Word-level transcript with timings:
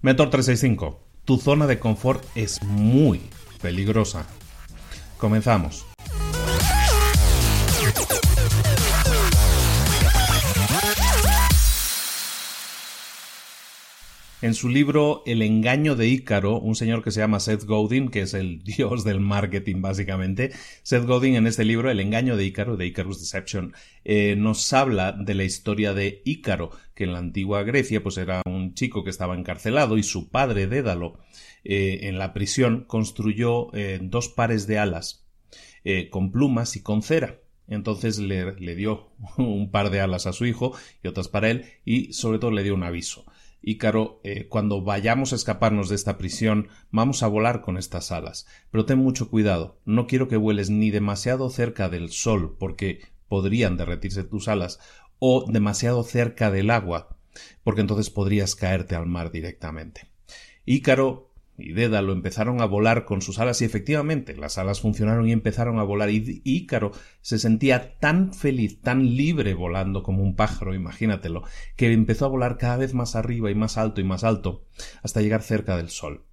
Mentor 0.00 0.30
365, 0.30 1.00
tu 1.24 1.38
zona 1.38 1.66
de 1.66 1.80
confort 1.80 2.24
es 2.36 2.62
muy 2.62 3.20
peligrosa. 3.60 4.26
Comenzamos. 5.16 5.86
En 14.40 14.54
su 14.54 14.68
libro 14.68 15.24
El 15.26 15.42
engaño 15.42 15.96
de 15.96 16.06
Ícaro, 16.06 16.60
un 16.60 16.76
señor 16.76 17.02
que 17.02 17.10
se 17.10 17.18
llama 17.18 17.40
Seth 17.40 17.64
Godin, 17.64 18.08
que 18.08 18.20
es 18.20 18.34
el 18.34 18.62
dios 18.62 19.02
del 19.02 19.18
marketing 19.18 19.80
básicamente, 19.80 20.52
Seth 20.84 21.06
Godin 21.06 21.34
en 21.34 21.48
este 21.48 21.64
libro 21.64 21.90
El 21.90 21.98
engaño 21.98 22.36
de 22.36 22.44
Ícaro, 22.44 22.76
de 22.76 22.86
Icarus 22.86 23.18
Deception, 23.18 23.74
eh, 24.04 24.36
nos 24.36 24.72
habla 24.72 25.10
de 25.10 25.34
la 25.34 25.42
historia 25.42 25.92
de 25.92 26.22
Ícaro, 26.24 26.70
que 26.94 27.02
en 27.02 27.14
la 27.14 27.18
antigua 27.18 27.64
Grecia 27.64 28.00
pues 28.00 28.16
era 28.16 28.42
un 28.46 28.74
chico 28.74 29.02
que 29.02 29.10
estaba 29.10 29.36
encarcelado 29.36 29.98
y 29.98 30.04
su 30.04 30.28
padre 30.28 30.68
Dédalo 30.68 31.18
eh, 31.64 32.00
en 32.02 32.16
la 32.16 32.32
prisión 32.32 32.84
construyó 32.84 33.74
eh, 33.74 33.98
dos 34.00 34.28
pares 34.28 34.68
de 34.68 34.78
alas 34.78 35.24
con 36.10 36.30
plumas 36.30 36.76
y 36.76 36.82
con 36.82 37.00
cera. 37.00 37.38
Entonces 37.66 38.18
le, 38.18 38.52
le 38.60 38.74
dio 38.76 39.08
un 39.38 39.70
par 39.70 39.90
de 39.90 40.00
alas 40.00 40.26
a 40.26 40.32
su 40.32 40.44
hijo 40.46 40.76
y 41.02 41.08
otras 41.08 41.28
para 41.28 41.50
él 41.50 41.64
y 41.84 42.12
sobre 42.12 42.38
todo 42.38 42.50
le 42.50 42.62
dio 42.62 42.74
un 42.74 42.82
aviso 42.82 43.24
Ícaro, 43.62 44.20
eh, 44.24 44.46
cuando 44.48 44.82
vayamos 44.82 45.32
a 45.32 45.36
escaparnos 45.36 45.88
de 45.88 45.96
esta 45.96 46.16
prisión, 46.18 46.68
vamos 46.90 47.22
a 47.22 47.26
volar 47.26 47.60
con 47.60 47.76
estas 47.76 48.12
alas. 48.12 48.46
Pero 48.70 48.84
ten 48.84 48.98
mucho 48.98 49.30
cuidado, 49.30 49.78
no 49.84 50.06
quiero 50.06 50.28
que 50.28 50.36
vueles 50.36 50.70
ni 50.70 50.90
demasiado 50.90 51.50
cerca 51.50 51.88
del 51.88 52.10
sol, 52.10 52.56
porque 52.58 53.00
podrían 53.28 53.76
derretirse 53.76 54.24
tus 54.24 54.48
alas, 54.48 54.80
o 55.18 55.50
demasiado 55.50 56.02
cerca 56.04 56.50
del 56.50 56.70
agua, 56.70 57.16
porque 57.64 57.80
entonces 57.80 58.10
podrías 58.10 58.54
caerte 58.54 58.94
al 58.94 59.06
mar 59.06 59.30
directamente. 59.30 60.08
Ícaro 60.64 61.27
y 61.58 61.72
Dédalo 61.72 62.12
empezaron 62.12 62.60
a 62.60 62.66
volar 62.66 63.04
con 63.04 63.20
sus 63.20 63.38
alas 63.40 63.60
y 63.60 63.64
efectivamente 63.64 64.36
las 64.36 64.58
alas 64.58 64.80
funcionaron 64.80 65.28
y 65.28 65.32
empezaron 65.32 65.78
a 65.78 65.82
volar 65.82 66.08
y 66.10 66.40
Ícaro 66.44 66.92
se 67.20 67.38
sentía 67.38 67.98
tan 67.98 68.32
feliz, 68.32 68.80
tan 68.80 69.16
libre 69.16 69.54
volando 69.54 70.02
como 70.02 70.22
un 70.22 70.36
pájaro, 70.36 70.74
imagínatelo, 70.74 71.42
que 71.76 71.92
empezó 71.92 72.26
a 72.26 72.28
volar 72.28 72.56
cada 72.58 72.76
vez 72.76 72.94
más 72.94 73.16
arriba 73.16 73.50
y 73.50 73.54
más 73.54 73.76
alto 73.76 74.00
y 74.00 74.04
más 74.04 74.22
alto 74.24 74.64
hasta 75.02 75.20
llegar 75.20 75.42
cerca 75.42 75.76
del 75.76 75.90
sol. 75.90 76.24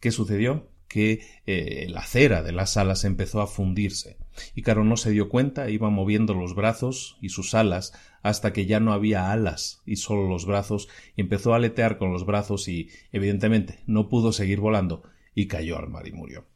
¿Qué 0.00 0.10
sucedió? 0.10 0.70
que 0.90 1.20
eh, 1.46 1.86
la 1.88 2.02
cera 2.02 2.42
de 2.42 2.50
las 2.50 2.76
alas 2.76 3.04
empezó 3.04 3.40
a 3.40 3.46
fundirse. 3.46 4.18
Ícaro 4.54 4.84
no 4.84 4.96
se 4.96 5.10
dio 5.10 5.28
cuenta, 5.28 5.70
iba 5.70 5.90
moviendo 5.90 6.34
los 6.34 6.54
brazos 6.54 7.16
y 7.20 7.30
sus 7.30 7.54
alas 7.54 7.92
hasta 8.22 8.52
que 8.52 8.66
ya 8.66 8.80
no 8.80 8.92
había 8.92 9.32
alas 9.32 9.82
y 9.86 9.96
solo 9.96 10.28
los 10.28 10.46
brazos, 10.46 10.88
y 11.16 11.22
empezó 11.22 11.52
a 11.52 11.56
aletear 11.56 11.98
con 11.98 12.12
los 12.12 12.26
brazos 12.26 12.68
y, 12.68 12.88
evidentemente, 13.12 13.80
no 13.86 14.08
pudo 14.08 14.32
seguir 14.32 14.60
volando 14.60 15.02
y 15.34 15.46
cayó 15.46 15.78
al 15.78 15.88
mar 15.88 16.06
y 16.06 16.12
murió. 16.12 16.46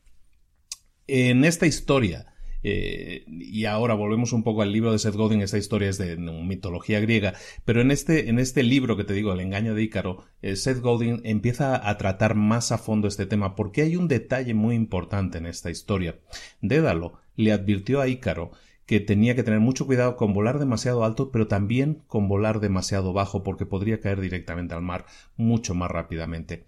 En 1.06 1.44
esta 1.44 1.66
historia, 1.66 2.34
eh, 2.62 3.24
y 3.28 3.66
ahora 3.66 3.92
volvemos 3.92 4.32
un 4.32 4.42
poco 4.42 4.62
al 4.62 4.72
libro 4.72 4.90
de 4.90 4.98
Seth 4.98 5.14
Godin, 5.14 5.42
esta 5.42 5.58
historia 5.58 5.90
es 5.90 5.98
de, 5.98 6.16
mitología 6.16 6.98
griega, 6.98 7.34
pero 7.66 7.82
en 7.82 7.90
este, 7.90 8.30
en 8.30 8.38
este 8.38 8.62
libro 8.62 8.96
que 8.96 9.04
te 9.04 9.12
digo, 9.12 9.32
El 9.32 9.40
engaño 9.40 9.74
de 9.74 9.82
Ícaro, 9.82 10.24
eh, 10.40 10.56
Seth 10.56 10.80
Godin 10.80 11.20
empieza 11.24 11.88
a 11.88 11.98
tratar 11.98 12.34
más 12.34 12.72
a 12.72 12.78
fondo 12.78 13.06
este 13.06 13.26
tema, 13.26 13.54
porque 13.54 13.82
hay 13.82 13.96
un 13.96 14.08
detalle 14.08 14.54
muy 14.54 14.74
importante 14.74 15.38
en 15.38 15.46
esta 15.46 15.70
historia. 15.70 16.20
Dédalo 16.62 17.23
le 17.36 17.52
advirtió 17.52 18.00
a 18.00 18.08
Ícaro 18.08 18.52
que 18.86 19.00
tenía 19.00 19.34
que 19.34 19.42
tener 19.42 19.60
mucho 19.60 19.86
cuidado 19.86 20.16
con 20.16 20.34
volar 20.34 20.58
demasiado 20.58 21.04
alto, 21.04 21.30
pero 21.30 21.48
también 21.48 22.02
con 22.06 22.28
volar 22.28 22.60
demasiado 22.60 23.12
bajo, 23.12 23.42
porque 23.42 23.66
podría 23.66 24.00
caer 24.00 24.20
directamente 24.20 24.74
al 24.74 24.82
mar 24.82 25.06
mucho 25.36 25.74
más 25.74 25.90
rápidamente. 25.90 26.66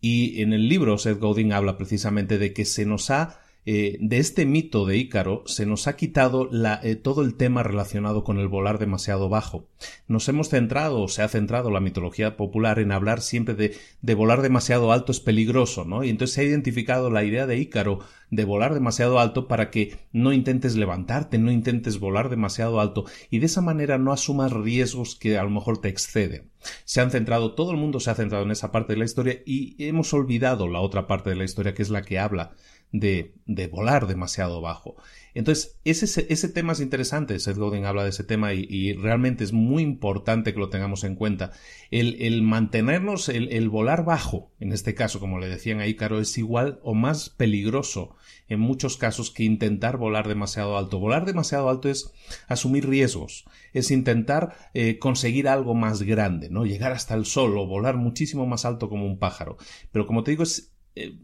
Y 0.00 0.40
en 0.42 0.52
el 0.52 0.68
libro 0.68 0.96
Seth 0.96 1.18
Godin 1.18 1.52
habla 1.52 1.76
precisamente 1.76 2.38
de 2.38 2.52
que 2.52 2.64
se 2.64 2.86
nos 2.86 3.10
ha 3.10 3.40
eh, 3.70 3.98
de 4.00 4.16
este 4.16 4.46
mito 4.46 4.86
de 4.86 4.96
Ícaro 4.96 5.42
se 5.44 5.66
nos 5.66 5.88
ha 5.88 5.94
quitado 5.94 6.48
eh, 6.82 6.96
todo 6.96 7.20
el 7.20 7.34
tema 7.34 7.62
relacionado 7.62 8.24
con 8.24 8.38
el 8.38 8.48
volar 8.48 8.78
demasiado 8.78 9.28
bajo. 9.28 9.68
Nos 10.06 10.26
hemos 10.30 10.48
centrado, 10.48 11.02
o 11.02 11.08
se 11.08 11.20
ha 11.20 11.28
centrado 11.28 11.70
la 11.70 11.80
mitología 11.80 12.38
popular 12.38 12.78
en 12.78 12.92
hablar 12.92 13.20
siempre 13.20 13.54
de, 13.54 13.76
de 14.00 14.14
volar 14.14 14.40
demasiado 14.40 14.90
alto 14.90 15.12
es 15.12 15.20
peligroso, 15.20 15.84
¿no? 15.84 16.02
Y 16.02 16.08
entonces 16.08 16.34
se 16.34 16.40
ha 16.40 16.44
identificado 16.44 17.10
la 17.10 17.24
idea 17.24 17.46
de 17.46 17.58
Ícaro 17.58 17.98
de 18.30 18.46
volar 18.46 18.72
demasiado 18.72 19.20
alto 19.20 19.48
para 19.48 19.68
que 19.68 19.98
no 20.12 20.32
intentes 20.32 20.74
levantarte, 20.74 21.36
no 21.36 21.52
intentes 21.52 21.98
volar 21.98 22.30
demasiado 22.30 22.80
alto 22.80 23.04
y 23.28 23.38
de 23.38 23.46
esa 23.46 23.60
manera 23.60 23.98
no 23.98 24.12
asumas 24.12 24.50
riesgos 24.50 25.14
que 25.14 25.36
a 25.36 25.44
lo 25.44 25.50
mejor 25.50 25.78
te 25.78 25.88
exceden. 25.88 26.50
Se 26.86 27.02
han 27.02 27.10
centrado, 27.10 27.52
todo 27.52 27.70
el 27.70 27.76
mundo 27.76 28.00
se 28.00 28.10
ha 28.10 28.14
centrado 28.14 28.44
en 28.44 28.50
esa 28.50 28.72
parte 28.72 28.94
de 28.94 28.98
la 28.98 29.04
historia 29.04 29.42
y 29.44 29.76
hemos 29.84 30.14
olvidado 30.14 30.68
la 30.68 30.80
otra 30.80 31.06
parte 31.06 31.28
de 31.28 31.36
la 31.36 31.44
historia 31.44 31.74
que 31.74 31.82
es 31.82 31.90
la 31.90 32.02
que 32.02 32.18
habla 32.18 32.52
de, 32.92 33.34
volar 33.70 34.06
demasiado 34.06 34.60
bajo. 34.60 34.96
Entonces, 35.34 35.78
ese, 35.84 36.26
ese 36.28 36.48
tema 36.48 36.72
es 36.72 36.80
interesante, 36.80 37.38
Seth 37.38 37.58
Godin 37.58 37.84
habla 37.84 38.02
de 38.02 38.10
ese 38.10 38.24
tema 38.24 38.54
y, 38.54 38.92
realmente 38.94 39.44
es 39.44 39.52
muy 39.52 39.82
importante 39.82 40.52
que 40.52 40.58
lo 40.58 40.70
tengamos 40.70 41.04
en 41.04 41.14
cuenta. 41.14 41.52
El, 41.90 42.20
el 42.20 42.42
mantenernos, 42.42 43.28
el, 43.28 43.68
volar 43.68 44.04
bajo, 44.04 44.50
en 44.58 44.72
este 44.72 44.94
caso, 44.94 45.20
como 45.20 45.38
le 45.38 45.48
decían 45.48 45.80
a 45.80 45.86
Ícaro, 45.86 46.20
es 46.20 46.36
igual 46.38 46.80
o 46.82 46.94
más 46.94 47.30
peligroso 47.30 48.16
en 48.48 48.60
muchos 48.60 48.96
casos 48.96 49.30
que 49.30 49.44
intentar 49.44 49.98
volar 49.98 50.26
demasiado 50.26 50.76
alto. 50.76 50.98
Volar 50.98 51.26
demasiado 51.26 51.68
alto 51.68 51.88
es 51.88 52.12
asumir 52.48 52.88
riesgos, 52.88 53.44
es 53.72 53.90
intentar 53.90 54.56
eh, 54.74 54.98
conseguir 54.98 55.48
algo 55.48 55.74
más 55.74 56.02
grande, 56.02 56.48
¿no? 56.48 56.64
Llegar 56.64 56.92
hasta 56.92 57.14
el 57.14 57.26
sol 57.26 57.56
o 57.58 57.66
volar 57.66 57.96
muchísimo 57.96 58.46
más 58.46 58.64
alto 58.64 58.88
como 58.88 59.06
un 59.06 59.18
pájaro. 59.18 59.58
Pero 59.92 60.06
como 60.06 60.24
te 60.24 60.30
digo, 60.30 60.42
es 60.42 60.72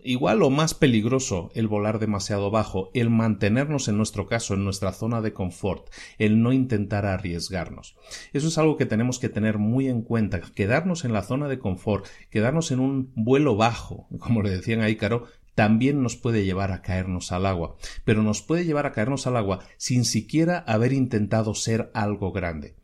igual 0.02 0.42
o 0.42 0.50
más 0.50 0.74
peligroso 0.74 1.50
el 1.54 1.68
volar 1.68 1.98
demasiado 1.98 2.50
bajo, 2.50 2.90
el 2.94 3.10
mantenernos 3.10 3.88
en 3.88 3.96
nuestro 3.96 4.26
caso 4.26 4.54
en 4.54 4.64
nuestra 4.64 4.92
zona 4.92 5.20
de 5.20 5.32
confort, 5.32 5.88
el 6.18 6.42
no 6.42 6.52
intentar 6.52 7.06
arriesgarnos. 7.06 7.96
Eso 8.32 8.48
es 8.48 8.58
algo 8.58 8.76
que 8.76 8.86
tenemos 8.86 9.18
que 9.18 9.28
tener 9.28 9.58
muy 9.58 9.88
en 9.88 10.02
cuenta, 10.02 10.40
quedarnos 10.40 11.04
en 11.04 11.12
la 11.12 11.22
zona 11.22 11.48
de 11.48 11.58
confort, 11.58 12.06
quedarnos 12.30 12.70
en 12.70 12.80
un 12.80 13.12
vuelo 13.14 13.56
bajo, 13.56 14.08
como 14.18 14.42
le 14.42 14.50
decían 14.50 14.80
a 14.80 14.90
Ícaro, 14.90 15.26
también 15.54 16.02
nos 16.02 16.16
puede 16.16 16.44
llevar 16.44 16.72
a 16.72 16.82
caernos 16.82 17.30
al 17.30 17.46
agua, 17.46 17.76
pero 18.04 18.22
nos 18.22 18.42
puede 18.42 18.64
llevar 18.64 18.86
a 18.86 18.92
caernos 18.92 19.26
al 19.26 19.36
agua 19.36 19.60
sin 19.76 20.04
siquiera 20.04 20.58
haber 20.66 20.92
intentado 20.92 21.54
ser 21.54 21.91
algo 21.94 22.32
grande. 22.32 22.74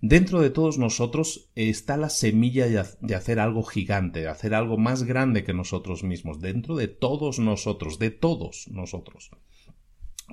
Dentro 0.00 0.40
de 0.40 0.50
todos 0.50 0.78
nosotros 0.78 1.50
está 1.56 1.96
la 1.96 2.08
semilla 2.08 2.66
de 3.00 3.14
hacer 3.16 3.40
algo 3.40 3.64
gigante, 3.64 4.20
de 4.20 4.28
hacer 4.28 4.54
algo 4.54 4.78
más 4.78 5.02
grande 5.02 5.42
que 5.42 5.52
nosotros 5.52 6.04
mismos, 6.04 6.40
dentro 6.40 6.76
de 6.76 6.86
todos 6.86 7.40
nosotros, 7.40 7.98
de 7.98 8.10
todos 8.10 8.68
nosotros. 8.68 9.30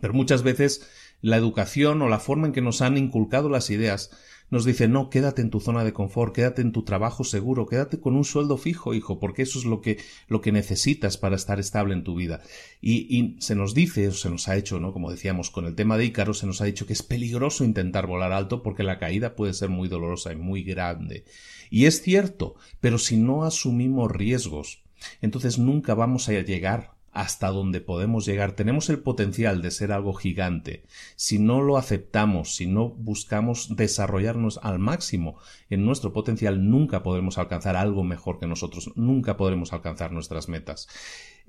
Pero 0.01 0.13
muchas 0.13 0.43
veces 0.43 0.87
la 1.21 1.37
educación 1.37 2.01
o 2.03 2.09
la 2.09 2.19
forma 2.19 2.45
en 2.45 2.53
que 2.53 2.61
nos 2.61 2.81
han 2.81 2.95
inculcado 2.97 3.49
las 3.49 3.71
ideas 3.71 4.11
nos 4.51 4.66
dice 4.66 4.88
no, 4.88 5.09
quédate 5.09 5.41
en 5.41 5.50
tu 5.50 5.59
zona 5.59 5.83
de 5.83 5.94
confort, 5.94 6.33
quédate 6.33 6.61
en 6.61 6.72
tu 6.72 6.83
trabajo 6.83 7.23
seguro, 7.23 7.66
quédate 7.66 8.00
con 8.00 8.16
un 8.16 8.25
sueldo 8.25 8.57
fijo, 8.57 8.94
hijo, 8.94 9.19
porque 9.19 9.41
eso 9.41 9.59
es 9.59 9.66
lo 9.66 9.81
que, 9.81 9.97
lo 10.28 10.41
que 10.41 10.51
necesitas 10.51 11.17
para 11.17 11.35
estar 11.35 11.59
estable 11.59 11.94
en 11.94 12.03
tu 12.03 12.16
vida. 12.16 12.41
Y, 12.81 13.35
se 13.39 13.56
nos 13.56 13.73
dice, 13.73 14.07
o 14.07 14.11
se 14.11 14.29
nos 14.29 14.47
ha 14.47 14.56
hecho, 14.56 14.79
¿no? 14.79 14.94
Como 14.94 15.11
decíamos, 15.11 15.50
con 15.50 15.66
el 15.66 15.75
tema 15.75 15.97
de 15.97 16.06
Ícaro, 16.06 16.33
se 16.33 16.47
nos 16.47 16.61
ha 16.61 16.66
dicho 16.66 16.85
que 16.85 16.94
es 16.94 17.03
peligroso 17.03 17.63
intentar 17.63 18.07
volar 18.07 18.31
alto 18.31 18.61
porque 18.61 18.83
la 18.83 19.00
caída 19.00 19.35
puede 19.35 19.53
ser 19.53 19.69
muy 19.69 19.88
dolorosa 19.88 20.31
y 20.31 20.35
muy 20.35 20.63
grande. 20.63 21.25
Y 21.69 21.85
es 21.85 22.01
cierto, 22.01 22.56
pero 22.79 22.97
si 22.97 23.17
no 23.17 23.44
asumimos 23.44 24.12
riesgos, 24.12 24.83
entonces 25.22 25.57
nunca 25.57 25.94
vamos 25.94 26.29
a 26.29 26.33
llegar 26.33 26.94
hasta 27.15 27.47
donde 27.47 27.81
podemos 27.81 28.25
llegar. 28.25 28.51
Tenemos 28.51 28.89
el 28.89 28.99
potencial 28.99 29.61
de 29.61 29.71
ser 29.71 29.91
algo 29.91 30.13
gigante. 30.13 30.83
Si 31.15 31.39
no 31.39 31.61
lo 31.61 31.77
aceptamos, 31.77 32.55
si 32.55 32.67
no 32.67 32.89
buscamos 32.89 33.75
desarrollarnos 33.75 34.59
al 34.61 34.79
máximo 34.79 35.39
en 35.69 35.85
nuestro 35.85 36.13
potencial, 36.13 36.69
nunca 36.69 37.03
podremos 37.03 37.37
alcanzar 37.37 37.77
algo 37.77 38.03
mejor 38.03 38.37
que 38.37 38.47
nosotros, 38.47 38.91
nunca 38.95 39.37
podremos 39.37 39.73
alcanzar 39.73 40.11
nuestras 40.11 40.50
metas. 40.50 40.88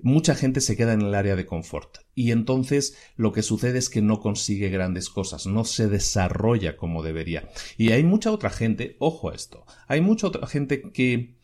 Mucha 0.02 0.34
gente 0.34 0.60
se 0.60 0.76
queda 0.76 0.92
en 0.92 1.00
el 1.00 1.14
área 1.14 1.36
de 1.36 1.46
confort 1.46 1.98
y 2.14 2.30
entonces 2.30 2.96
lo 3.16 3.32
que 3.32 3.42
sucede 3.42 3.78
es 3.78 3.88
que 3.88 4.02
no 4.02 4.20
consigue 4.20 4.68
grandes 4.68 5.08
cosas, 5.08 5.46
no 5.46 5.64
se 5.64 5.88
desarrolla 5.88 6.76
como 6.76 7.02
debería. 7.02 7.48
Y 7.78 7.92
hay 7.92 8.04
mucha 8.04 8.30
otra 8.30 8.50
gente, 8.50 8.96
ojo 8.98 9.30
a 9.30 9.34
esto, 9.34 9.64
hay 9.88 10.02
mucha 10.02 10.26
otra 10.26 10.46
gente 10.46 10.82
que 10.92 11.34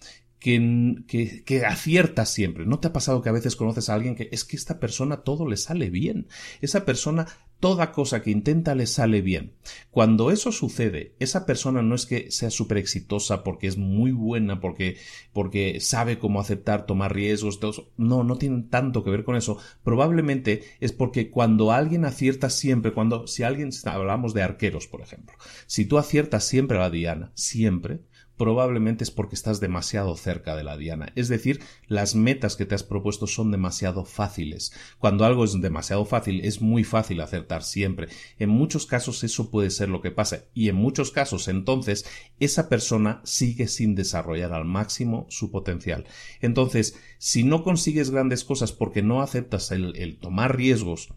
que, 0.42 1.44
que, 1.46 1.64
acierta 1.64 2.26
siempre. 2.26 2.66
¿No 2.66 2.80
te 2.80 2.88
ha 2.88 2.92
pasado 2.92 3.22
que 3.22 3.28
a 3.28 3.32
veces 3.32 3.54
conoces 3.54 3.88
a 3.88 3.94
alguien 3.94 4.16
que 4.16 4.28
es 4.32 4.44
que 4.44 4.56
esta 4.56 4.80
persona 4.80 5.18
todo 5.18 5.46
le 5.46 5.56
sale 5.56 5.88
bien? 5.88 6.26
Esa 6.60 6.84
persona, 6.84 7.28
toda 7.60 7.92
cosa 7.92 8.22
que 8.22 8.32
intenta 8.32 8.74
le 8.74 8.86
sale 8.88 9.22
bien. 9.22 9.54
Cuando 9.92 10.32
eso 10.32 10.50
sucede, 10.50 11.14
esa 11.20 11.46
persona 11.46 11.80
no 11.82 11.94
es 11.94 12.06
que 12.06 12.32
sea 12.32 12.50
súper 12.50 12.78
exitosa 12.78 13.44
porque 13.44 13.68
es 13.68 13.76
muy 13.76 14.10
buena, 14.10 14.58
porque, 14.58 14.96
porque 15.32 15.78
sabe 15.78 16.18
cómo 16.18 16.40
aceptar, 16.40 16.86
tomar 16.86 17.14
riesgos, 17.14 17.60
todo 17.60 17.92
No, 17.96 18.24
no 18.24 18.36
tiene 18.36 18.64
tanto 18.64 19.04
que 19.04 19.10
ver 19.10 19.22
con 19.22 19.36
eso. 19.36 19.58
Probablemente 19.84 20.64
es 20.80 20.92
porque 20.92 21.30
cuando 21.30 21.70
alguien 21.70 22.04
acierta 22.04 22.50
siempre, 22.50 22.92
cuando, 22.92 23.28
si 23.28 23.44
alguien, 23.44 23.70
hablamos 23.84 24.34
de 24.34 24.42
arqueros, 24.42 24.88
por 24.88 25.02
ejemplo, 25.02 25.36
si 25.66 25.84
tú 25.84 25.98
aciertas 25.98 26.42
siempre 26.42 26.78
a 26.78 26.80
la 26.80 26.90
diana, 26.90 27.30
siempre, 27.36 28.00
probablemente 28.42 29.04
es 29.04 29.12
porque 29.12 29.36
estás 29.36 29.60
demasiado 29.60 30.16
cerca 30.16 30.56
de 30.56 30.64
la 30.64 30.76
diana. 30.76 31.12
Es 31.14 31.28
decir, 31.28 31.60
las 31.86 32.16
metas 32.16 32.56
que 32.56 32.66
te 32.66 32.74
has 32.74 32.82
propuesto 32.82 33.28
son 33.28 33.52
demasiado 33.52 34.04
fáciles. 34.04 34.72
Cuando 34.98 35.24
algo 35.24 35.44
es 35.44 35.60
demasiado 35.60 36.04
fácil, 36.06 36.40
es 36.44 36.60
muy 36.60 36.82
fácil 36.82 37.20
acertar 37.20 37.62
siempre. 37.62 38.08
En 38.40 38.48
muchos 38.48 38.84
casos 38.84 39.22
eso 39.22 39.48
puede 39.48 39.70
ser 39.70 39.90
lo 39.90 40.00
que 40.00 40.10
pasa. 40.10 40.46
Y 40.54 40.68
en 40.68 40.74
muchos 40.74 41.12
casos, 41.12 41.46
entonces, 41.46 42.04
esa 42.40 42.68
persona 42.68 43.20
sigue 43.22 43.68
sin 43.68 43.94
desarrollar 43.94 44.52
al 44.52 44.64
máximo 44.64 45.24
su 45.30 45.52
potencial. 45.52 46.04
Entonces, 46.40 46.98
si 47.18 47.44
no 47.44 47.62
consigues 47.62 48.10
grandes 48.10 48.42
cosas 48.42 48.72
porque 48.72 49.02
no 49.02 49.22
aceptas 49.22 49.70
el, 49.70 49.94
el 49.94 50.18
tomar 50.18 50.56
riesgos 50.56 51.10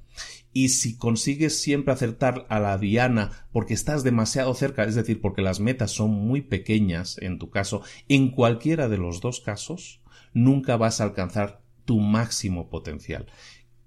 y 0.53 0.69
si 0.69 0.97
consigues 0.97 1.59
siempre 1.61 1.93
acertar 1.93 2.45
a 2.49 2.59
la 2.59 2.77
diana 2.77 3.47
porque 3.51 3.73
estás 3.73 4.03
demasiado 4.03 4.53
cerca, 4.53 4.85
es 4.85 4.95
decir, 4.95 5.19
porque 5.21 5.41
las 5.41 5.59
metas 5.59 5.91
son 5.91 6.11
muy 6.11 6.41
pequeñas 6.41 7.17
en 7.19 7.39
tu 7.39 7.49
caso, 7.49 7.81
en 8.07 8.31
cualquiera 8.31 8.87
de 8.87 8.97
los 8.97 9.21
dos 9.21 9.41
casos, 9.41 10.01
nunca 10.33 10.77
vas 10.77 11.01
a 11.01 11.05
alcanzar 11.05 11.61
tu 11.85 11.99
máximo 11.99 12.69
potencial. 12.69 13.27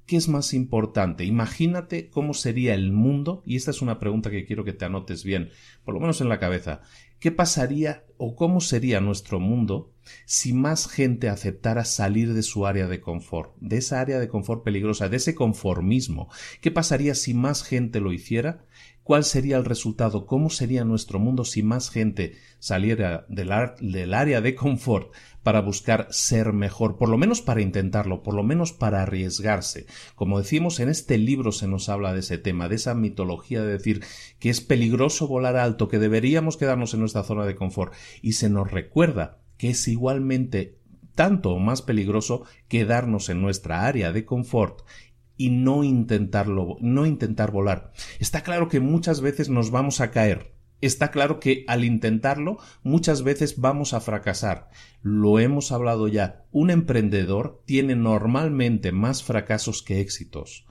¿Qué 0.09 0.17
es 0.17 0.29
más 0.29 0.55
importante? 0.55 1.25
Imagínate 1.25 2.09
cómo 2.09 2.33
sería 2.33 2.75
el 2.75 2.93
mundo, 2.93 3.43
y 3.45 3.57
esta 3.57 3.73
es 3.73 3.83
una 3.83 4.01
pregunta 4.01 4.31
que 4.31 4.47
quiero 4.47 4.65
que 4.65 4.73
te 4.73 4.87
anotes 4.87 5.23
bien, 5.23 5.51
por 5.85 5.93
lo 5.93 6.01
menos 6.01 6.23
en 6.23 6.31
la 6.31 6.39
cabeza. 6.39 6.81
¿Qué 7.21 7.33
pasaría 7.33 8.05
o 8.17 8.37
cómo 8.37 8.61
sería 8.61 9.01
nuestro 9.01 9.41
mundo 9.41 9.93
si 10.25 10.53
más 10.53 10.87
gente 10.89 11.29
aceptara 11.29 11.85
salir 11.85 12.33
de 12.33 12.43
su 12.43 12.65
área 12.65 12.87
de 12.87 13.01
confort, 13.01 13.57
de 13.61 13.79
esa 13.79 14.01
área 14.01 14.21
de 14.21 14.29
confort 14.29 14.63
peligrosa, 14.63 15.09
de 15.09 15.17
ese 15.17 15.35
conformismo? 15.35 16.29
¿Qué 16.61 16.71
pasaría 16.71 17.17
si 17.17 17.35
más 17.35 17.65
gente 17.65 17.99
lo 17.99 18.13
hiciera? 18.13 18.65
¿Cuál 19.09 19.25
sería 19.25 19.57
el 19.57 19.65
resultado? 19.65 20.27
¿Cómo 20.27 20.51
sería 20.51 20.85
nuestro 20.85 21.19
mundo 21.19 21.47
si 21.47 21.63
más 21.63 21.89
gente 21.89 22.35
saliera 22.59 23.25
del, 23.31 24.13
área 24.13 24.43
de 24.43 24.55
confort 24.55 25.15
para 25.43 25.63
buscar 25.63 26.09
ser 26.11 26.53
mejor? 26.53 26.99
Por 26.99 27.09
lo 27.09 27.17
menos 27.17 27.41
para 27.41 27.63
intentarlo, 27.63 28.23
por 28.23 28.35
lo 28.35 28.43
menos 28.43 28.75
para 28.75 29.01
arriesgarse. 29.01 29.87
Como 30.15 30.39
decimos, 30.39 30.79
en 30.79 30.91
este 30.91 31.17
libro 31.17 31.53
se 31.53 31.67
nos 31.67 31.89
habla 31.89 32.13
de 32.13 32.21
ese 32.21 32.37
tema, 32.37 32.69
de 32.69 32.75
esa 32.75 32.95
mitología 32.95 33.63
de 33.63 33.73
decir 33.73 34.05
que 34.39 34.51
es 34.51 34.61
peligroso 34.61 35.27
volar 35.27 35.57
alto, 35.57 35.89
que 35.89 35.99
deberíamos 35.99 36.59
quedarnos 36.59 36.93
en 36.93 37.01
nuestra 37.01 37.25
zona 37.25 37.47
de 37.47 37.57
confort. 37.57 37.95
Y 38.21 38.33
se 38.33 38.51
nos 38.51 38.71
recuerda 38.71 39.39
que 39.57 39.71
es 39.71 39.89
igualmente 39.89 40.77
tanto 41.15 41.53
o 41.53 41.59
más 41.59 41.81
peligroso 41.81 42.45
quedarnos 42.69 43.31
en 43.31 43.41
nuestra 43.41 43.87
área 43.87 44.13
de 44.13 44.27
confort 44.27 44.83
y 45.39 45.49
no 45.49 45.85
intentarlo, 45.85 46.77
no 46.81 47.07
intentar 47.07 47.51
volar. 47.51 47.93
Está 48.19 48.43
claro 48.43 48.69
que 48.69 48.81
muchas 48.81 49.23
veces 49.23 49.49
nos 49.49 49.71
vamos 49.71 50.03
a 50.03 50.11
caer. 50.11 50.53
Está 50.81 51.11
claro 51.11 51.41
que 51.41 51.65
al 51.67 51.85
intentarlo 51.85 52.59
muchas 52.83 53.23
veces 53.23 53.59
vamos 53.59 53.95
a 53.95 54.01
fracasar. 54.01 54.69
Lo 55.03 55.39
hemos 55.39 55.73
hablado 55.73 56.07
ya. 56.07 56.45
Un 56.53 56.71
emprendedor 56.71 57.63
tiene 57.65 57.97
normalmente 57.97 58.93
más 58.93 59.25
fracasos 59.25 59.83
que 59.83 60.01
éxitos. 60.01 60.68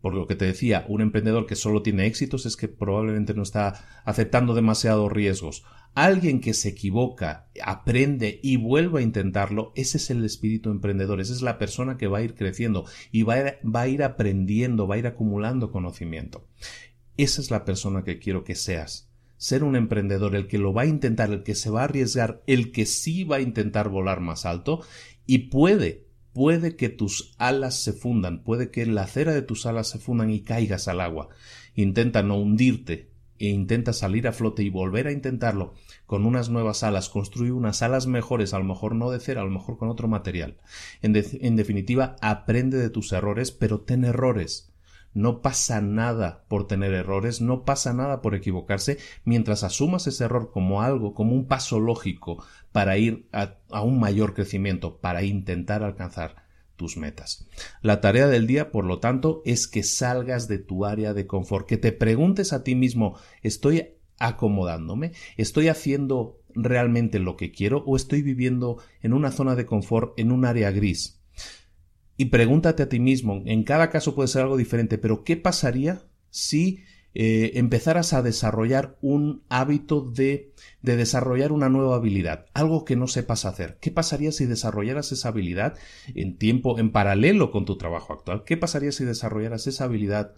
Por 0.00 0.14
lo 0.14 0.26
que 0.26 0.36
te 0.36 0.44
decía, 0.44 0.84
un 0.88 1.00
emprendedor 1.00 1.46
que 1.46 1.56
solo 1.56 1.82
tiene 1.82 2.06
éxitos 2.06 2.46
es 2.46 2.56
que 2.56 2.68
probablemente 2.68 3.34
no 3.34 3.42
está 3.42 4.02
aceptando 4.04 4.54
demasiados 4.54 5.10
riesgos. 5.10 5.64
Alguien 5.94 6.40
que 6.40 6.54
se 6.54 6.68
equivoca, 6.68 7.48
aprende 7.64 8.38
y 8.42 8.56
vuelve 8.56 9.00
a 9.00 9.02
intentarlo, 9.02 9.72
ese 9.74 9.96
es 9.96 10.10
el 10.10 10.24
espíritu 10.24 10.70
emprendedor, 10.70 11.20
esa 11.20 11.32
es 11.32 11.42
la 11.42 11.58
persona 11.58 11.96
que 11.96 12.06
va 12.06 12.18
a 12.18 12.22
ir 12.22 12.34
creciendo 12.34 12.84
y 13.10 13.22
va 13.22 13.34
a 13.34 13.38
ir, 13.40 13.58
va 13.66 13.80
a 13.82 13.88
ir 13.88 14.02
aprendiendo, 14.04 14.86
va 14.86 14.94
a 14.94 14.98
ir 14.98 15.06
acumulando 15.08 15.72
conocimiento. 15.72 16.46
Esa 17.16 17.40
es 17.40 17.50
la 17.50 17.64
persona 17.64 18.04
que 18.04 18.20
quiero 18.20 18.44
que 18.44 18.54
seas. 18.54 19.10
Ser 19.36 19.64
un 19.64 19.74
emprendedor, 19.74 20.36
el 20.36 20.46
que 20.46 20.58
lo 20.58 20.72
va 20.72 20.82
a 20.82 20.86
intentar, 20.86 21.30
el 21.30 21.42
que 21.42 21.56
se 21.56 21.70
va 21.70 21.80
a 21.80 21.84
arriesgar, 21.84 22.42
el 22.46 22.70
que 22.70 22.86
sí 22.86 23.24
va 23.24 23.36
a 23.36 23.40
intentar 23.40 23.88
volar 23.88 24.20
más 24.20 24.46
alto 24.46 24.82
y 25.26 25.50
puede 25.50 26.07
puede 26.38 26.76
que 26.76 26.88
tus 26.88 27.34
alas 27.38 27.82
se 27.82 27.92
fundan, 27.92 28.44
puede 28.44 28.70
que 28.70 28.86
la 28.86 29.08
cera 29.08 29.34
de 29.34 29.42
tus 29.42 29.66
alas 29.66 29.88
se 29.88 29.98
fundan 29.98 30.30
y 30.30 30.42
caigas 30.42 30.86
al 30.86 31.00
agua. 31.00 31.30
Intenta 31.74 32.22
no 32.22 32.36
hundirte 32.36 33.10
e 33.40 33.46
intenta 33.46 33.92
salir 33.92 34.28
a 34.28 34.32
flote 34.32 34.62
y 34.62 34.70
volver 34.70 35.08
a 35.08 35.10
intentarlo 35.10 35.74
con 36.06 36.24
unas 36.24 36.48
nuevas 36.48 36.84
alas, 36.84 37.08
construir 37.08 37.50
unas 37.50 37.82
alas 37.82 38.06
mejores, 38.06 38.54
a 38.54 38.60
lo 38.60 38.64
mejor 38.64 38.94
no 38.94 39.10
de 39.10 39.18
cera, 39.18 39.40
a 39.40 39.44
lo 39.44 39.50
mejor 39.50 39.78
con 39.78 39.88
otro 39.88 40.06
material. 40.06 40.58
En, 41.02 41.16
en 41.16 41.56
definitiva, 41.56 42.14
aprende 42.20 42.78
de 42.78 42.90
tus 42.90 43.10
errores, 43.10 43.50
pero 43.50 43.80
ten 43.80 44.04
errores. 44.04 44.72
No 45.14 45.42
pasa 45.42 45.80
nada 45.80 46.44
por 46.48 46.66
tener 46.66 46.92
errores, 46.92 47.40
no 47.40 47.64
pasa 47.64 47.92
nada 47.92 48.20
por 48.20 48.34
equivocarse, 48.34 48.98
mientras 49.24 49.64
asumas 49.64 50.06
ese 50.06 50.24
error 50.24 50.50
como 50.52 50.82
algo, 50.82 51.14
como 51.14 51.34
un 51.34 51.46
paso 51.46 51.80
lógico 51.80 52.44
para 52.72 52.98
ir 52.98 53.28
a, 53.32 53.82
un 53.82 53.98
mayor 53.98 54.34
crecimiento, 54.34 54.98
para 54.98 55.22
intentar 55.22 55.82
alcanzar 55.82 56.46
tus 56.76 56.96
metas. 56.96 57.48
La 57.82 58.00
tarea 58.00 58.28
del 58.28 58.46
día, 58.46 58.70
por 58.70 58.84
lo 58.84 59.00
tanto, 59.00 59.42
es 59.44 59.66
que 59.66 59.82
salgas 59.82 60.46
de 60.46 60.58
tu 60.58 60.84
área 60.84 61.14
de 61.14 61.26
confort, 61.26 61.66
que 61.66 61.76
te 61.76 61.92
preguntes 61.92 62.52
a 62.52 62.62
ti 62.62 62.74
mismo, 62.74 63.18
¿estoy 63.42 63.96
acomodándome? 64.18 65.12
¿Estoy 65.36 65.68
haciendo 65.68 66.40
realmente 66.54 67.18
lo 67.18 67.36
que 67.36 67.50
quiero 67.50 67.82
o 67.86 67.96
estoy 67.96 68.22
viviendo 68.22 68.78
en 69.00 69.12
una 69.12 69.32
zona 69.32 69.54
de 69.54 69.66
confort, 69.66 70.18
en 70.18 70.32
un 70.32 70.44
área 70.44 70.70
gris? 70.70 71.17
Y 72.18 72.26
pregúntate 72.26 72.82
a 72.82 72.88
ti 72.90 73.00
mismo, 73.00 73.42
en 73.46 73.62
cada 73.62 73.88
caso 73.88 74.14
puede 74.14 74.28
ser 74.28 74.42
algo 74.42 74.58
diferente, 74.58 74.98
pero 74.98 75.24
¿qué 75.24 75.38
pasaría 75.38 76.02
si 76.28 76.80
eh, 77.14 77.58
empezaras 77.58 78.12
a 78.12 78.22
desarrollar 78.22 78.98
un 79.00 79.42
hábito 79.48 80.02
de, 80.02 80.52
de 80.82 80.96
desarrollar 80.96 81.52
una 81.52 81.68
nueva 81.68 81.96
habilidad, 81.96 82.46
algo 82.52 82.84
que 82.84 82.96
no 82.96 83.06
sepas 83.06 83.44
hacer. 83.44 83.78
¿Qué 83.80 83.90
pasaría 83.90 84.30
si 84.30 84.44
desarrollaras 84.44 85.10
esa 85.10 85.30
habilidad 85.30 85.76
en 86.14 86.36
tiempo, 86.36 86.78
en 86.78 86.92
paralelo 86.92 87.50
con 87.50 87.64
tu 87.64 87.78
trabajo 87.78 88.12
actual? 88.12 88.44
¿Qué 88.44 88.56
pasaría 88.56 88.92
si 88.92 89.04
desarrollaras 89.04 89.66
esa 89.66 89.84
habilidad 89.84 90.34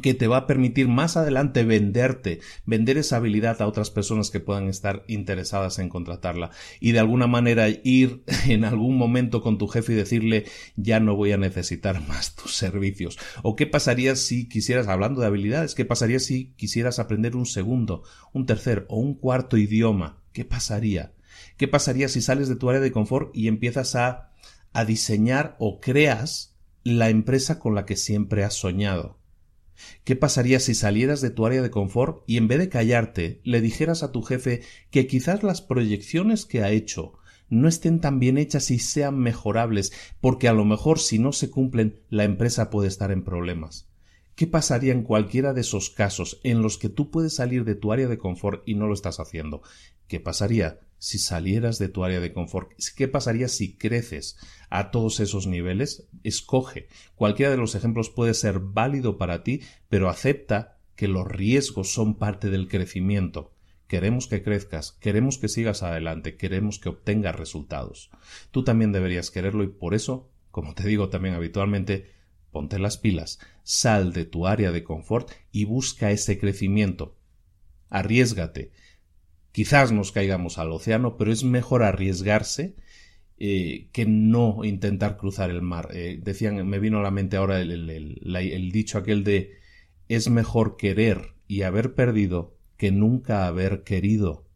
que 0.00 0.14
te 0.14 0.26
va 0.26 0.38
a 0.38 0.46
permitir 0.46 0.88
más 0.88 1.16
adelante 1.16 1.64
venderte, 1.64 2.40
vender 2.64 2.96
esa 2.96 3.16
habilidad 3.16 3.60
a 3.60 3.66
otras 3.66 3.90
personas 3.90 4.30
que 4.30 4.40
puedan 4.40 4.68
estar 4.68 5.04
interesadas 5.06 5.78
en 5.78 5.90
contratarla 5.90 6.50
y 6.80 6.92
de 6.92 7.00
alguna 7.00 7.26
manera 7.26 7.68
ir 7.68 8.22
en 8.46 8.64
algún 8.64 8.96
momento 8.96 9.42
con 9.42 9.58
tu 9.58 9.68
jefe 9.68 9.92
y 9.92 9.96
decirle 9.96 10.46
ya 10.76 11.00
no 11.00 11.14
voy 11.14 11.32
a 11.32 11.36
necesitar 11.36 12.00
más 12.08 12.34
tus 12.34 12.54
servicios. 12.54 13.18
O 13.42 13.54
qué 13.54 13.66
pasaría 13.66 14.16
si 14.16 14.48
quisieras, 14.48 14.88
hablando 14.88 15.20
de 15.20 15.26
habilidades, 15.26 15.74
qué 15.74 15.84
pasaría 15.84 16.20
si 16.20 16.52
quisieras 16.56 16.98
aprender 16.98 17.36
un 17.36 17.46
segundo, 17.46 18.04
un 18.32 18.46
tercer 18.46 18.86
o 18.88 18.98
un 18.98 19.14
cuarto 19.14 19.56
idioma. 19.56 20.22
¿Qué 20.32 20.44
pasaría? 20.46 21.12
¿Qué 21.58 21.68
pasaría 21.68 22.08
si 22.08 22.22
sales 22.22 22.48
de 22.48 22.56
tu 22.56 22.70
área 22.70 22.80
de 22.80 22.92
confort 22.92 23.36
y 23.36 23.48
empiezas 23.48 23.94
a, 23.94 24.30
a 24.72 24.84
diseñar 24.84 25.56
o 25.58 25.80
creas 25.80 26.56
la 26.82 27.10
empresa 27.10 27.58
con 27.58 27.74
la 27.74 27.84
que 27.84 27.96
siempre 27.96 28.44
has 28.44 28.54
soñado? 28.54 29.21
¿Qué 30.04 30.16
pasaría 30.16 30.60
si 30.60 30.74
salieras 30.74 31.20
de 31.20 31.30
tu 31.30 31.46
área 31.46 31.62
de 31.62 31.70
confort 31.70 32.22
y 32.26 32.36
en 32.36 32.48
vez 32.48 32.58
de 32.58 32.68
callarte 32.68 33.40
le 33.44 33.60
dijeras 33.60 34.02
a 34.02 34.12
tu 34.12 34.22
jefe 34.22 34.62
que 34.90 35.06
quizás 35.06 35.42
las 35.42 35.62
proyecciones 35.62 36.44
que 36.46 36.62
ha 36.62 36.70
hecho 36.70 37.14
no 37.48 37.68
estén 37.68 38.00
tan 38.00 38.18
bien 38.18 38.38
hechas 38.38 38.70
y 38.70 38.78
sean 38.78 39.18
mejorables, 39.18 39.92
porque 40.20 40.48
a 40.48 40.54
lo 40.54 40.64
mejor 40.64 40.98
si 40.98 41.18
no 41.18 41.32
se 41.32 41.50
cumplen 41.50 42.00
la 42.08 42.24
empresa 42.24 42.70
puede 42.70 42.88
estar 42.88 43.10
en 43.10 43.24
problemas? 43.24 43.90
¿Qué 44.34 44.46
pasaría 44.46 44.92
en 44.92 45.02
cualquiera 45.02 45.52
de 45.52 45.60
esos 45.60 45.90
casos 45.90 46.40
en 46.44 46.62
los 46.62 46.78
que 46.78 46.88
tú 46.88 47.10
puedes 47.10 47.34
salir 47.34 47.64
de 47.64 47.74
tu 47.74 47.92
área 47.92 48.08
de 48.08 48.16
confort 48.16 48.62
y 48.66 48.74
no 48.74 48.86
lo 48.86 48.94
estás 48.94 49.20
haciendo? 49.20 49.60
¿Qué 50.08 50.18
pasaría 50.18 50.80
si 51.02 51.18
salieras 51.18 51.80
de 51.80 51.88
tu 51.88 52.04
área 52.04 52.20
de 52.20 52.32
confort? 52.32 52.70
¿Qué 52.94 53.08
pasaría 53.08 53.48
si 53.48 53.76
creces 53.76 54.36
a 54.70 54.92
todos 54.92 55.18
esos 55.18 55.48
niveles? 55.48 56.06
Escoge. 56.22 56.86
Cualquiera 57.16 57.50
de 57.50 57.56
los 57.56 57.74
ejemplos 57.74 58.08
puede 58.08 58.34
ser 58.34 58.60
válido 58.60 59.18
para 59.18 59.42
ti, 59.42 59.62
pero 59.88 60.08
acepta 60.08 60.78
que 60.94 61.08
los 61.08 61.26
riesgos 61.26 61.92
son 61.92 62.18
parte 62.18 62.50
del 62.50 62.68
crecimiento. 62.68 63.52
Queremos 63.88 64.28
que 64.28 64.44
crezcas, 64.44 64.92
queremos 64.92 65.38
que 65.38 65.48
sigas 65.48 65.82
adelante, 65.82 66.36
queremos 66.36 66.78
que 66.78 66.90
obtengas 66.90 67.34
resultados. 67.34 68.12
Tú 68.52 68.62
también 68.62 68.92
deberías 68.92 69.32
quererlo 69.32 69.64
y 69.64 69.68
por 69.68 69.94
eso, 69.94 70.30
como 70.52 70.76
te 70.76 70.86
digo 70.86 71.08
también 71.08 71.34
habitualmente, 71.34 72.12
ponte 72.52 72.78
las 72.78 72.96
pilas, 72.96 73.40
sal 73.64 74.12
de 74.12 74.24
tu 74.24 74.46
área 74.46 74.70
de 74.70 74.84
confort 74.84 75.32
y 75.50 75.64
busca 75.64 76.12
ese 76.12 76.38
crecimiento. 76.38 77.16
Arriesgate. 77.88 78.70
Quizás 79.52 79.92
nos 79.92 80.12
caigamos 80.12 80.58
al 80.58 80.72
océano, 80.72 81.16
pero 81.16 81.30
es 81.30 81.44
mejor 81.44 81.82
arriesgarse 81.82 82.74
eh, 83.38 83.88
que 83.92 84.06
no 84.06 84.64
intentar 84.64 85.16
cruzar 85.16 85.50
el 85.50 85.62
mar. 85.62 85.88
Eh, 85.92 86.18
decían, 86.22 86.66
me 86.66 86.78
vino 86.78 86.98
a 86.98 87.02
la 87.02 87.10
mente 87.10 87.36
ahora 87.36 87.60
el, 87.60 87.90
el 87.90 88.72
dicho 88.72 88.98
aquel 88.98 89.24
de 89.24 89.58
es 90.08 90.28
mejor 90.28 90.76
querer 90.76 91.34
y 91.46 91.62
haber 91.62 91.94
perdido 91.94 92.56
que 92.76 92.90
nunca 92.90 93.46
haber 93.46 93.84
querido. 93.84 94.46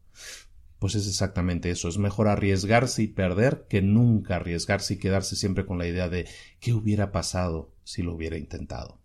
Pues 0.79 0.95
es 0.95 1.07
exactamente 1.07 1.71
eso, 1.71 1.89
es 1.89 1.99
mejor 1.99 2.29
arriesgarse 2.29 3.03
y 3.03 3.09
perder 3.09 3.67
que 3.69 3.83
nunca 3.83 4.37
arriesgarse 4.37 4.95
y 4.95 4.99
quedarse 4.99 5.37
siempre 5.37 5.65
con 5.65 5.79
la 5.79 5.87
idea 5.87 6.09
de 6.09 6.27
qué 6.61 6.73
hubiera 6.73 7.13
pasado 7.13 7.75
si 7.85 8.03
lo 8.03 8.15
hubiera 8.15 8.37
intentado. 8.37 9.01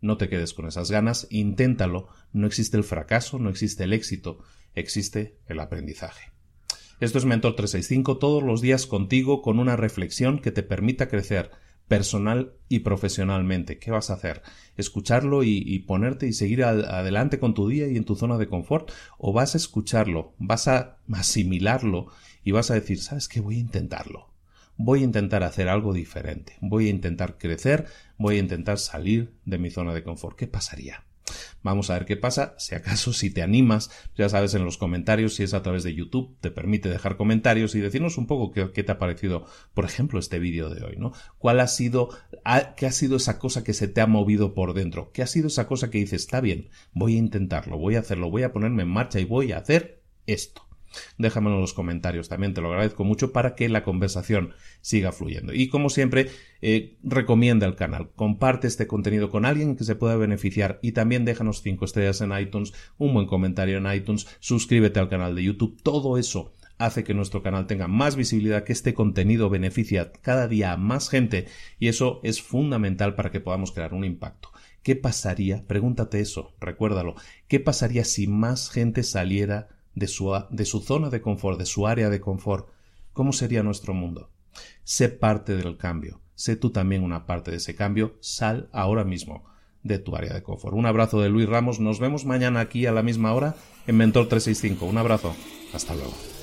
No 0.00 0.16
te 0.16 0.28
quedes 0.28 0.54
con 0.54 0.66
esas 0.66 0.90
ganas, 0.90 1.26
inténtalo, 1.30 2.08
no 2.32 2.46
existe 2.46 2.76
el 2.76 2.84
fracaso, 2.84 3.38
no 3.38 3.50
existe 3.50 3.84
el 3.84 3.92
éxito, 3.92 4.42
existe 4.74 5.38
el 5.46 5.60
aprendizaje. 5.60 6.32
Esto 7.00 7.16
es 7.16 7.24
Mentor 7.24 7.56
365 7.56 8.18
todos 8.18 8.42
los 8.42 8.60
días 8.60 8.86
contigo 8.86 9.40
con 9.40 9.58
una 9.58 9.74
reflexión 9.76 10.38
que 10.38 10.52
te 10.52 10.62
permita 10.62 11.08
crecer 11.08 11.50
personal 11.88 12.52
y 12.68 12.80
profesionalmente. 12.80 13.78
¿Qué 13.78 13.90
vas 13.90 14.10
a 14.10 14.14
hacer? 14.14 14.42
¿Escucharlo 14.76 15.42
y, 15.42 15.78
ponerte 15.80 16.28
y 16.28 16.32
seguir 16.32 16.62
adelante 16.62 17.40
con 17.40 17.52
tu 17.52 17.68
día 17.68 17.88
y 17.88 17.96
en 17.96 18.04
tu 18.04 18.14
zona 18.14 18.38
de 18.38 18.46
confort? 18.46 18.92
¿O 19.18 19.32
vas 19.32 19.54
a 19.54 19.58
escucharlo, 19.58 20.34
vas 20.38 20.68
a 20.68 20.98
asimilarlo 21.12 22.06
y 22.44 22.52
vas 22.52 22.70
a 22.70 22.74
decir, 22.74 23.00
¿sabes 23.00 23.26
qué? 23.26 23.40
Voy 23.40 23.56
a 23.56 23.60
intentarlo. 23.60 24.30
Voy 24.76 25.00
a 25.00 25.04
intentar 25.04 25.42
hacer 25.42 25.68
algo 25.68 25.92
diferente. 25.92 26.56
Voy 26.60 26.86
a 26.86 26.90
intentar 26.90 27.38
crecer. 27.38 27.86
Voy 28.18 28.36
a 28.36 28.38
intentar 28.38 28.78
salir 28.78 29.34
de 29.44 29.58
mi 29.58 29.70
zona 29.70 29.92
de 29.92 30.04
confort. 30.04 30.38
¿Qué 30.38 30.46
pasaría? 30.46 31.04
Vamos 31.62 31.90
a 31.90 31.94
ver 31.94 32.06
qué 32.06 32.16
pasa. 32.16 32.54
Si 32.58 32.74
acaso, 32.74 33.12
si 33.12 33.30
te 33.30 33.42
animas, 33.42 33.90
ya 34.16 34.28
sabes 34.28 34.54
en 34.54 34.64
los 34.64 34.78
comentarios, 34.78 35.34
si 35.34 35.42
es 35.42 35.54
a 35.54 35.62
través 35.62 35.82
de 35.82 35.94
YouTube, 35.94 36.36
te 36.40 36.50
permite 36.50 36.88
dejar 36.88 37.16
comentarios 37.16 37.74
y 37.74 37.80
decirnos 37.80 38.18
un 38.18 38.26
poco 38.26 38.50
qué, 38.50 38.82
te 38.82 38.92
ha 38.92 38.98
parecido, 38.98 39.44
por 39.74 39.84
ejemplo, 39.84 40.18
este 40.18 40.38
vídeo 40.38 40.70
de 40.70 40.84
hoy, 40.84 40.96
¿no? 40.96 41.12
¿Cuál 41.38 41.60
ha 41.60 41.66
sido, 41.66 42.10
qué 42.76 42.86
ha 42.86 42.92
sido 42.92 43.16
esa 43.16 43.38
cosa 43.38 43.64
que 43.64 43.74
se 43.74 43.88
te 43.88 44.00
ha 44.00 44.06
movido 44.06 44.54
por 44.54 44.74
dentro? 44.74 45.12
¿Qué 45.12 45.22
ha 45.22 45.26
sido 45.26 45.48
esa 45.48 45.66
cosa 45.66 45.90
que 45.90 45.98
dices, 45.98 46.22
está 46.22 46.40
bien, 46.40 46.70
voy 46.92 47.16
a 47.16 47.18
intentarlo, 47.18 47.78
voy 47.78 47.96
a 47.96 48.00
hacerlo, 48.00 48.30
voy 48.30 48.42
a 48.42 48.52
ponerme 48.52 48.82
en 48.82 48.88
marcha 48.88 49.20
y 49.20 49.24
voy 49.24 49.52
a 49.52 49.58
hacer 49.58 50.02
esto? 50.26 50.69
Déjamelo 51.18 51.56
en 51.56 51.60
los 51.62 51.74
comentarios, 51.74 52.28
también 52.28 52.54
te 52.54 52.60
lo 52.60 52.68
agradezco 52.68 53.04
mucho 53.04 53.32
para 53.32 53.54
que 53.54 53.68
la 53.68 53.82
conversación 53.82 54.54
siga 54.80 55.12
fluyendo. 55.12 55.52
Y 55.52 55.68
como 55.68 55.90
siempre, 55.90 56.30
eh, 56.62 56.96
recomienda 57.02 57.66
el 57.66 57.76
canal, 57.76 58.10
comparte 58.16 58.66
este 58.66 58.86
contenido 58.86 59.30
con 59.30 59.44
alguien 59.44 59.76
que 59.76 59.84
se 59.84 59.96
pueda 59.96 60.16
beneficiar 60.16 60.78
y 60.82 60.92
también 60.92 61.24
déjanos 61.24 61.62
5 61.62 61.84
estrellas 61.84 62.20
en 62.20 62.32
iTunes, 62.38 62.72
un 62.98 63.14
buen 63.14 63.26
comentario 63.26 63.78
en 63.78 63.92
iTunes, 63.92 64.26
suscríbete 64.40 65.00
al 65.00 65.08
canal 65.08 65.34
de 65.34 65.44
YouTube, 65.44 65.80
todo 65.82 66.18
eso 66.18 66.52
hace 66.80 67.04
que 67.04 67.12
nuestro 67.12 67.42
canal 67.42 67.66
tenga 67.66 67.88
más 67.88 68.16
visibilidad, 68.16 68.64
que 68.64 68.72
este 68.72 68.94
contenido 68.94 69.50
beneficia 69.50 70.12
cada 70.22 70.48
día 70.48 70.72
a 70.72 70.76
más 70.78 71.10
gente 71.10 71.46
y 71.78 71.88
eso 71.88 72.20
es 72.22 72.40
fundamental 72.40 73.14
para 73.14 73.30
que 73.30 73.40
podamos 73.40 73.70
crear 73.70 73.92
un 73.92 74.04
impacto. 74.04 74.50
¿Qué 74.82 74.96
pasaría? 74.96 75.66
Pregúntate 75.66 76.20
eso, 76.20 76.54
recuérdalo. 76.58 77.16
¿Qué 77.48 77.60
pasaría 77.60 78.04
si 78.04 78.26
más 78.26 78.70
gente 78.70 79.02
saliera 79.02 79.68
de 79.94 80.06
su, 80.06 80.32
de 80.50 80.64
su 80.64 80.80
zona 80.80 81.10
de 81.10 81.20
confort, 81.20 81.58
de 81.58 81.66
su 81.66 81.86
área 81.86 82.10
de 82.10 82.20
confort, 82.20 82.68
¿cómo 83.12 83.32
sería 83.32 83.62
nuestro 83.62 83.94
mundo? 83.94 84.30
Sé 84.84 85.08
parte 85.08 85.56
del 85.56 85.76
cambio, 85.76 86.20
sé 86.34 86.56
tú 86.56 86.70
también 86.70 87.02
una 87.02 87.26
parte 87.26 87.50
de 87.50 87.58
ese 87.58 87.74
cambio, 87.74 88.16
sal 88.20 88.68
ahora 88.72 89.04
mismo 89.04 89.44
de 89.82 89.98
tu 89.98 90.16
área 90.16 90.34
de 90.34 90.42
confort. 90.42 90.74
Un 90.74 90.86
abrazo 90.86 91.20
de 91.20 91.28
Luis 91.28 91.48
Ramos, 91.48 91.80
nos 91.80 92.00
vemos 92.00 92.24
mañana 92.24 92.60
aquí 92.60 92.86
a 92.86 92.92
la 92.92 93.02
misma 93.02 93.32
hora 93.32 93.54
en 93.86 93.96
Mentor 93.96 94.28
365. 94.28 94.86
Un 94.86 94.98
abrazo, 94.98 95.34
hasta 95.72 95.94
luego. 95.94 96.39